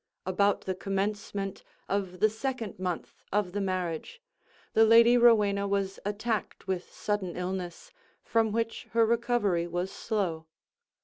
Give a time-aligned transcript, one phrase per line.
[0.25, 4.19] About the commencement of the second month of the marriage,
[4.73, 7.91] the Lady Rowena was attacked with sudden illness,
[8.23, 10.47] from which her recovery was slow.